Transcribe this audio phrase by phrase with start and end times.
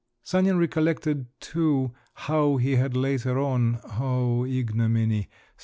[0.23, 5.29] Sanin recollected too how he had later on—oh, ignominy!